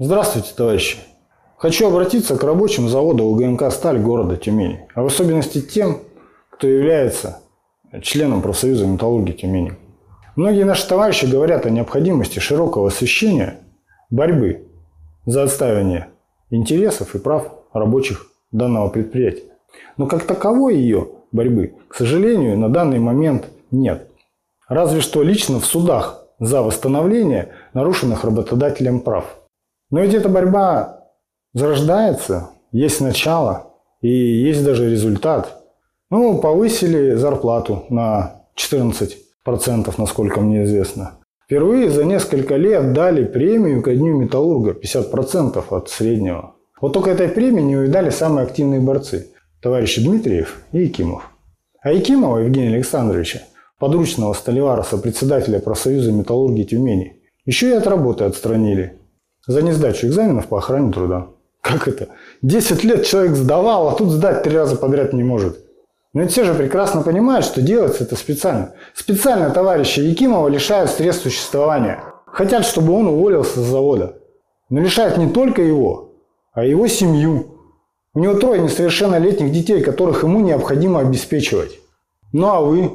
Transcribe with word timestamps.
Здравствуйте, 0.00 0.50
товарищи. 0.56 0.98
Хочу 1.56 1.88
обратиться 1.88 2.36
к 2.36 2.44
рабочим 2.44 2.88
завода 2.88 3.24
УГМК 3.24 3.64
«Сталь» 3.72 3.98
города 3.98 4.36
Тюмени, 4.36 4.86
а 4.94 5.02
в 5.02 5.06
особенности 5.06 5.60
тем, 5.60 5.98
кто 6.50 6.68
является 6.68 7.40
членом 8.00 8.40
профсоюза 8.40 8.86
металлургии 8.86 9.32
Тюмени. 9.32 9.72
Многие 10.36 10.62
наши 10.62 10.86
товарищи 10.86 11.26
говорят 11.26 11.66
о 11.66 11.70
необходимости 11.70 12.38
широкого 12.38 12.86
освещения 12.86 13.56
борьбы 14.08 14.68
за 15.26 15.42
отстаивание 15.42 16.10
интересов 16.50 17.16
и 17.16 17.18
прав 17.18 17.52
рабочих 17.72 18.30
данного 18.52 18.90
предприятия. 18.90 19.50
Но 19.96 20.06
как 20.06 20.22
таковой 20.22 20.76
ее 20.76 21.08
борьбы, 21.32 21.74
к 21.88 21.96
сожалению, 21.96 22.56
на 22.56 22.68
данный 22.68 23.00
момент 23.00 23.48
нет. 23.72 24.08
Разве 24.68 25.00
что 25.00 25.24
лично 25.24 25.58
в 25.58 25.66
судах 25.66 26.22
за 26.38 26.62
восстановление 26.62 27.48
нарушенных 27.74 28.22
работодателем 28.22 29.00
прав. 29.00 29.37
Но 29.90 30.00
ведь 30.00 30.14
эта 30.14 30.28
борьба 30.28 31.04
зарождается, 31.54 32.50
есть 32.72 33.00
начало 33.00 33.74
и 34.00 34.08
есть 34.08 34.64
даже 34.64 34.90
результат. 34.90 35.62
Ну, 36.10 36.38
повысили 36.38 37.14
зарплату 37.14 37.84
на 37.88 38.44
14%, 38.56 39.94
насколько 39.96 40.40
мне 40.40 40.64
известно. 40.64 41.18
Впервые 41.44 41.90
за 41.90 42.04
несколько 42.04 42.56
лет 42.56 42.92
дали 42.92 43.24
премию 43.24 43.82
ко 43.82 43.94
дню 43.94 44.18
металлурга 44.18 44.72
50% 44.72 45.64
от 45.70 45.88
среднего. 45.88 46.56
Вот 46.80 46.92
только 46.92 47.10
этой 47.10 47.28
премии 47.28 47.62
не 47.62 47.76
увидали 47.76 48.10
самые 48.10 48.44
активные 48.44 48.80
борцы– 48.80 49.28
товарищи 49.62 50.04
Дмитриев 50.04 50.62
и 50.72 50.82
Якимов. 50.82 51.30
А 51.80 51.92
Якимова 51.92 52.38
Евгения 52.38 52.74
Александровича, 52.74 53.40
подручного 53.78 54.34
столевара, 54.34 54.82
сопредседателя 54.82 55.58
профсоюза 55.58 56.12
металлургии 56.12 56.64
Тюмени, 56.64 57.20
еще 57.44 57.70
и 57.70 57.72
от 57.72 57.86
работы 57.86 58.24
отстранили 58.24 58.97
за 59.48 59.62
несдачу 59.62 60.06
экзаменов 60.06 60.46
по 60.46 60.58
охране 60.58 60.92
труда. 60.92 61.28
Как 61.60 61.88
это? 61.88 62.10
Десять 62.42 62.84
лет 62.84 63.04
человек 63.04 63.34
сдавал, 63.34 63.88
а 63.88 63.94
тут 63.94 64.10
сдать 64.10 64.44
три 64.44 64.56
раза 64.56 64.76
подряд 64.76 65.12
не 65.12 65.24
может. 65.24 65.64
Но 66.12 66.22
ведь 66.22 66.30
все 66.30 66.44
же 66.44 66.54
прекрасно 66.54 67.02
понимают, 67.02 67.44
что 67.44 67.60
делается 67.60 68.04
это 68.04 68.14
специально. 68.14 68.74
Специально 68.94 69.50
товарища 69.50 70.02
Якимова 70.02 70.48
лишают 70.48 70.90
средств 70.90 71.24
существования. 71.24 72.04
Хотят, 72.26 72.64
чтобы 72.64 72.92
он 72.92 73.08
уволился 73.08 73.60
с 73.60 73.66
завода. 73.66 74.18
Но 74.70 74.80
лишают 74.80 75.16
не 75.16 75.30
только 75.30 75.62
его, 75.62 76.12
а 76.52 76.64
его 76.64 76.86
семью. 76.86 77.58
У 78.14 78.20
него 78.20 78.34
трое 78.34 78.60
несовершеннолетних 78.60 79.50
детей, 79.50 79.82
которых 79.82 80.22
ему 80.22 80.40
необходимо 80.40 81.00
обеспечивать. 81.00 81.78
Ну 82.32 82.48
а 82.48 82.60
вы? 82.60 82.90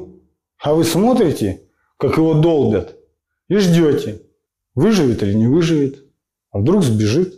А 0.61 0.73
вы 0.73 0.83
смотрите, 0.83 1.63
как 1.97 2.17
его 2.17 2.35
долбят, 2.35 2.95
и 3.47 3.57
ждете, 3.57 4.21
выживет 4.75 5.23
или 5.23 5.33
не 5.33 5.47
выживет. 5.47 6.03
А 6.53 6.59
вдруг 6.59 6.83
сбежит, 6.83 7.33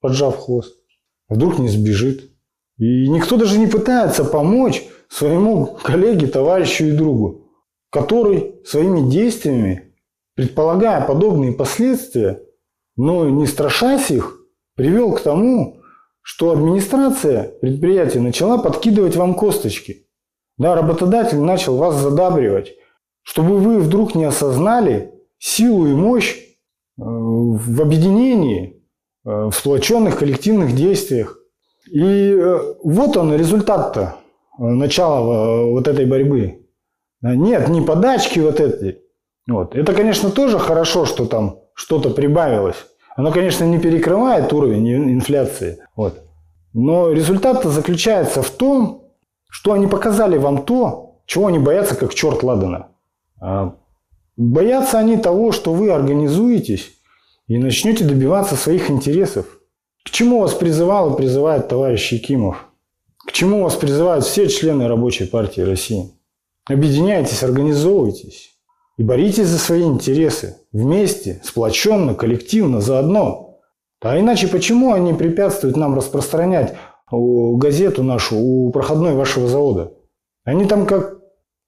поджав 0.00 0.36
хвост? 0.36 0.76
А 1.28 1.34
вдруг 1.34 1.58
не 1.58 1.68
сбежит? 1.68 2.32
И 2.78 3.08
никто 3.08 3.36
даже 3.36 3.58
не 3.58 3.68
пытается 3.68 4.24
помочь 4.24 4.84
своему 5.08 5.66
коллеге, 5.82 6.26
товарищу 6.26 6.84
и 6.86 6.92
другу, 6.92 7.48
который 7.90 8.56
своими 8.66 9.08
действиями, 9.08 9.94
предполагая 10.34 11.06
подобные 11.06 11.52
последствия, 11.52 12.42
но 12.96 13.30
не 13.30 13.46
страшась 13.46 14.10
их, 14.10 14.38
привел 14.74 15.12
к 15.12 15.20
тому, 15.20 15.80
что 16.20 16.50
администрация 16.50 17.44
предприятия 17.60 18.20
начала 18.20 18.58
подкидывать 18.58 19.14
вам 19.14 19.34
косточки. 19.34 20.08
Да, 20.58 20.74
работодатель 20.74 21.38
начал 21.38 21.76
вас 21.76 21.94
задабривать, 21.96 22.72
чтобы 23.22 23.58
вы 23.58 23.78
вдруг 23.78 24.16
не 24.16 24.24
осознали 24.24 25.14
силу 25.38 25.86
и 25.86 25.94
мощь 25.94 26.45
в 26.96 27.82
объединении, 27.82 28.82
э, 29.24 29.44
в 29.46 29.52
сплоченных 29.52 30.18
коллективных 30.18 30.74
действиях. 30.74 31.38
И 31.90 32.02
э, 32.02 32.74
вот 32.82 33.16
он 33.16 33.34
результат-то 33.34 34.16
начала 34.58 35.66
вот 35.66 35.86
этой 35.86 36.06
борьбы. 36.06 36.66
Нет, 37.20 37.68
не 37.68 37.82
подачки 37.82 38.38
вот 38.40 38.60
этой. 38.60 39.02
Вот. 39.46 39.74
Это, 39.74 39.92
конечно, 39.92 40.30
тоже 40.30 40.58
хорошо, 40.58 41.04
что 41.04 41.26
там 41.26 41.60
что-то 41.74 42.10
прибавилось. 42.10 42.86
Оно, 43.16 43.32
конечно, 43.32 43.64
не 43.64 43.78
перекрывает 43.78 44.52
уровень 44.52 45.12
инфляции. 45.12 45.78
Вот. 45.94 46.22
Но 46.72 47.12
результат 47.12 47.64
заключается 47.64 48.42
в 48.42 48.50
том, 48.50 49.12
что 49.48 49.72
они 49.72 49.86
показали 49.86 50.36
вам 50.36 50.64
то, 50.64 51.20
чего 51.26 51.46
они 51.46 51.58
боятся, 51.58 51.96
как 51.96 52.14
черт 52.14 52.42
ладана. 52.42 52.88
Боятся 54.36 54.98
они 54.98 55.16
того, 55.16 55.50
что 55.52 55.72
вы 55.72 55.90
организуетесь 55.90 56.92
и 57.48 57.56
начнете 57.56 58.04
добиваться 58.04 58.54
своих 58.56 58.90
интересов. 58.90 59.46
К 60.04 60.10
чему 60.10 60.40
вас 60.40 60.52
призывал 60.52 61.14
и 61.14 61.16
призывает 61.16 61.68
товарищ 61.68 62.12
Якимов? 62.12 62.66
К 63.26 63.32
чему 63.32 63.62
вас 63.62 63.74
призывают 63.74 64.24
все 64.24 64.48
члены 64.48 64.88
Рабочей 64.88 65.24
партии 65.24 65.62
России? 65.62 66.12
Объединяйтесь, 66.68 67.42
организовывайтесь 67.42 68.50
и 68.98 69.02
боритесь 69.02 69.46
за 69.46 69.58
свои 69.58 69.82
интересы. 69.82 70.58
Вместе, 70.70 71.40
сплоченно, 71.42 72.14
коллективно, 72.14 72.80
заодно. 72.80 73.58
А 74.00 74.18
иначе 74.20 74.48
почему 74.48 74.92
они 74.92 75.14
препятствуют 75.14 75.76
нам 75.76 75.94
распространять 75.94 76.74
газету 77.10 78.02
нашу 78.02 78.36
у 78.36 78.70
проходной 78.70 79.14
вашего 79.14 79.48
завода? 79.48 79.94
Они 80.44 80.66
там 80.66 80.86
как 80.86 81.16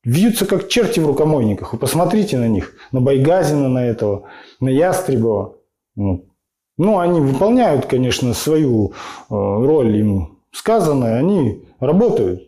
Вьются 0.08 0.46
как 0.46 0.68
черти 0.68 1.00
в 1.00 1.06
рукомойниках. 1.06 1.74
Вы 1.74 1.78
посмотрите 1.78 2.38
на 2.38 2.48
них. 2.48 2.72
На 2.92 3.02
Байгазина 3.02 3.68
на 3.68 3.84
этого, 3.84 4.22
на 4.58 4.70
Ястребова. 4.70 5.56
Ну, 5.96 6.98
они 6.98 7.20
выполняют, 7.20 7.84
конечно, 7.84 8.32
свою 8.32 8.92
э, 8.92 8.92
роль 9.28 9.94
им 9.98 10.38
сказанное. 10.50 11.18
Они 11.18 11.62
работают. 11.78 12.40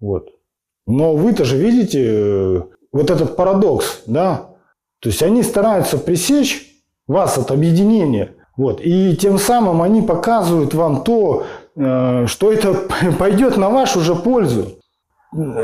Вот. 0.00 0.30
Но 0.86 1.14
вы-то 1.14 1.44
же 1.44 1.58
видите 1.58 2.02
э, 2.02 2.62
вот 2.92 3.10
этот 3.10 3.36
парадокс, 3.36 4.04
да? 4.06 4.48
То 5.00 5.10
есть 5.10 5.22
они 5.22 5.42
стараются 5.42 5.98
пресечь 5.98 6.82
вас 7.06 7.36
от 7.36 7.50
объединения. 7.50 8.36
Вот. 8.56 8.80
И 8.82 9.14
тем 9.16 9.36
самым 9.36 9.82
они 9.82 10.00
показывают 10.00 10.72
вам 10.72 11.04
то, 11.04 11.44
э, 11.76 12.24
что 12.26 12.50
это 12.50 12.72
пойдет 13.18 13.58
на 13.58 13.68
вашу 13.68 14.00
же 14.00 14.14
пользу 14.14 14.78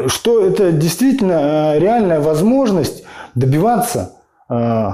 что 0.07 0.45
это 0.45 0.73
действительно 0.73 1.75
э, 1.75 1.79
реальная 1.79 2.21
возможность 2.21 3.05
добиваться 3.35 4.15
э, 4.49 4.89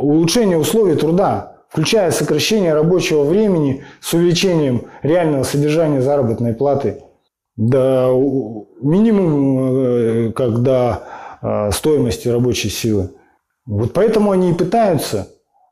улучшения 0.00 0.56
условий 0.56 0.96
труда, 0.96 1.58
включая 1.68 2.10
сокращение 2.10 2.72
рабочего 2.72 3.24
времени 3.24 3.84
с 4.00 4.14
увеличением 4.14 4.86
реального 5.02 5.42
содержания 5.42 6.00
заработной 6.00 6.54
платы 6.54 7.02
до 7.56 8.10
минимум, 8.80 10.28
э, 10.28 10.32
как 10.32 10.62
до 10.62 11.02
стоимости 11.70 12.28
рабочей 12.28 12.70
силы. 12.70 13.10
Вот 13.66 13.92
поэтому 13.92 14.30
они 14.32 14.50
и 14.50 14.54
пытаются 14.54 15.28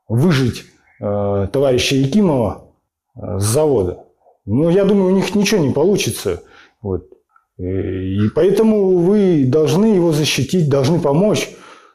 выжить 0.07 0.63
товарища 0.99 1.95
Якимова 1.95 2.69
с 3.15 3.43
завода. 3.43 4.05
Но 4.45 4.69
я 4.69 4.85
думаю, 4.85 5.11
у 5.11 5.15
них 5.15 5.35
ничего 5.35 5.59
не 5.59 5.73
получится. 5.73 6.43
Вот. 6.81 7.14
И 7.57 8.29
поэтому 8.35 8.97
вы 8.97 9.45
должны 9.45 9.85
его 9.95 10.11
защитить, 10.11 10.69
должны 10.69 10.99
помочь 10.99 11.49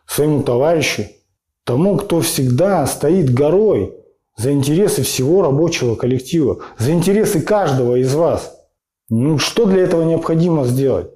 своему 0.07 0.43
товарищу, 0.43 1.05
тому, 1.65 1.97
кто 1.97 2.21
всегда 2.21 2.87
стоит 2.87 3.33
горой 3.33 3.95
за 4.37 4.53
интересы 4.53 5.03
всего 5.03 5.43
рабочего 5.43 5.97
коллектива, 5.97 6.61
за 6.79 6.93
интересы 6.93 7.43
каждого 7.43 7.97
из 7.97 8.15
вас. 8.15 8.57
Ну, 9.11 9.39
что 9.39 9.67
для 9.67 9.83
этого 9.83 10.03
необходимо 10.03 10.65
сделать? 10.65 11.11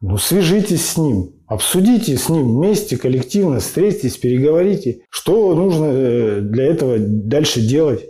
Ну, 0.00 0.18
свяжитесь 0.18 0.84
с 0.84 0.96
ним, 0.98 1.36
обсудите 1.46 2.16
с 2.18 2.28
ним 2.28 2.56
вместе, 2.56 2.98
коллективно, 2.98 3.60
встретитесь, 3.60 4.18
переговорите, 4.18 5.02
что 5.08 5.54
нужно 5.54 5.86
э, 5.86 6.40
для 6.42 6.66
этого 6.66 6.96
дальше 6.98 7.60
делать, 7.60 8.04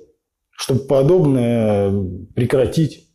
чтобы 0.51 0.81
подобное 0.81 1.93
прекратить. 2.35 3.07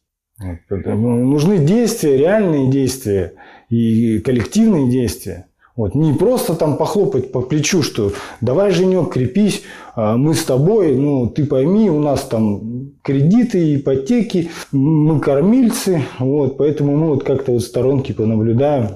Ну, 0.41 1.25
нужны 1.25 1.57
действия, 1.57 2.17
реальные 2.17 2.69
действия 2.69 3.33
и 3.69 4.19
коллективные 4.19 4.89
действия. 4.89 5.45
Вот. 5.75 5.95
Не 5.95 6.13
просто 6.13 6.53
там 6.55 6.77
похлопать 6.77 7.31
по 7.31 7.41
плечу, 7.41 7.81
что 7.81 8.11
давай, 8.41 8.71
Женек, 8.71 9.13
крепись, 9.13 9.63
а 9.95 10.17
мы 10.17 10.33
с 10.33 10.43
тобой, 10.43 10.95
ну 10.95 11.27
ты 11.27 11.45
пойми, 11.45 11.89
у 11.89 11.99
нас 11.99 12.21
там 12.21 12.91
кредиты, 13.01 13.75
ипотеки, 13.75 14.49
мы 14.71 15.19
кормильцы, 15.19 16.03
вот, 16.19 16.57
поэтому 16.57 16.95
мы 16.97 17.07
вот 17.07 17.23
как-то 17.23 17.53
вот 17.53 17.63
сторонки 17.63 18.11
понаблюдаем. 18.11 18.89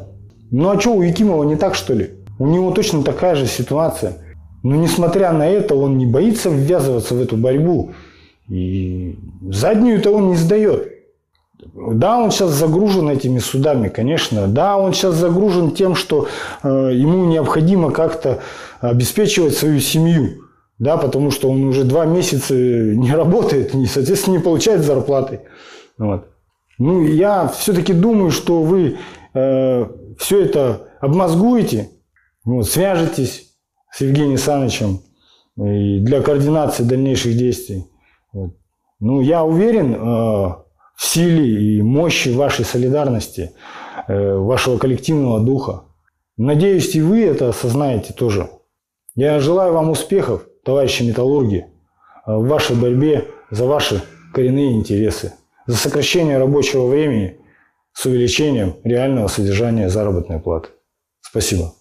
Ну 0.52 0.70
а 0.70 0.80
что, 0.80 0.94
у 0.96 1.02
Якимова 1.02 1.44
не 1.44 1.56
так, 1.56 1.76
что 1.76 1.94
ли? 1.94 2.12
У 2.38 2.48
него 2.48 2.72
точно 2.72 3.04
такая 3.04 3.36
же 3.36 3.48
ситуация. 3.48 4.18
Но 4.62 4.76
несмотря 4.76 5.32
на 5.32 5.48
это, 5.48 5.76
он 5.76 5.98
не 5.98 6.06
боится 6.06 6.50
ввязываться 6.50 7.16
в 7.16 7.22
эту 7.22 7.38
борьбу. 7.38 7.92
И 8.50 9.16
заднюю-то 9.50 10.12
он 10.12 10.30
не 10.30 10.36
сдает. 10.36 10.95
Да, 11.74 12.20
он 12.20 12.32
сейчас 12.32 12.52
загружен 12.52 13.10
этими 13.10 13.40
судами, 13.40 13.88
конечно. 13.88 14.48
Да, 14.48 14.78
он 14.78 14.94
сейчас 14.94 15.16
загружен 15.16 15.72
тем, 15.72 15.96
что 15.96 16.28
э, 16.64 16.92
ему 16.94 17.26
необходимо 17.26 17.92
как-то 17.92 18.42
обеспечивать 18.82 19.56
свою 19.56 19.80
семью. 19.80 20.42
да, 20.78 20.98
потому 20.98 21.32
что 21.32 21.50
он 21.50 21.64
уже 21.64 21.84
два 21.86 22.06
месяца 22.06 22.54
не 22.54 23.14
работает, 23.14 23.74
и, 23.74 23.86
соответственно, 23.86 24.38
не 24.38 24.44
получает 24.44 24.82
зарплаты. 24.82 25.42
Вот. 25.98 26.28
Ну, 26.78 27.06
я 27.06 27.48
все-таки 27.48 27.94
думаю, 27.94 28.32
что 28.32 28.62
вы 28.62 28.98
э, 29.34 29.86
все 30.18 30.42
это 30.42 30.90
обмозгуете, 31.00 31.90
вот, 32.44 32.68
свяжетесь 32.68 33.54
с 33.92 34.02
Евгением 34.02 34.32
Александровичем 34.32 35.00
и 35.58 36.00
для 36.00 36.22
координации 36.22 36.84
дальнейших 36.84 37.38
действий. 37.38 37.86
Вот. 38.34 38.52
Ну, 39.00 39.22
я 39.22 39.46
уверен 39.46 39.96
э, 39.96 40.65
в 40.96 41.06
силе 41.06 41.78
и 41.78 41.82
мощи 41.82 42.30
вашей 42.30 42.66
солидарности, 42.66 43.52
э, 44.08 44.36
вашего 44.36 44.78
коллективного 44.78 45.40
духа. 45.40 45.84
Надеюсь, 46.38 46.96
и 46.96 47.02
вы 47.02 47.24
это 47.24 47.50
осознаете 47.50 48.14
тоже. 48.14 48.50
Я 49.16 49.40
желаю 49.40 49.74
вам 49.74 49.90
успехов, 49.90 50.46
товарищи 50.64 51.04
металлурги, 51.04 51.66
э, 52.26 52.36
в 52.36 52.48
вашей 52.48 52.76
борьбе 52.76 53.28
за 53.52 53.66
ваши 53.66 54.02
коренные 54.34 54.74
интересы, 54.74 55.34
за 55.68 55.78
сокращение 55.78 56.38
рабочего 56.38 56.88
времени 56.88 57.40
с 57.94 58.06
увеличением 58.06 58.76
реального 58.84 59.28
содержания 59.28 59.90
заработной 59.90 60.40
платы. 60.40 60.70
Спасибо. 61.22 61.74